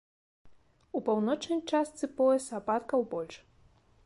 [0.99, 3.35] У паўночнай частцы пояса ападкаў больш.